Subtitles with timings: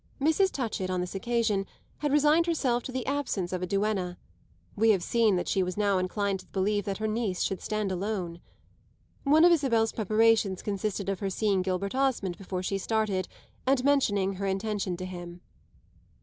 [0.19, 0.51] Mrs.
[0.51, 1.67] Touchett, on this occasion,
[1.99, 4.17] had resigned herself to the absence of a duenna;
[4.75, 7.91] we have seen that she now inclined to the belief that her niece should stand
[7.91, 8.41] alone.
[9.25, 13.27] One of Isabel's preparations consisted of her seeing Gilbert Osmond before she started
[13.67, 15.41] and mentioning her intention to him.